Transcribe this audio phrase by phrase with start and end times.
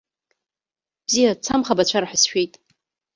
[1.05, 2.53] Бзиа дсамхабацәар ҳәа сшәеит.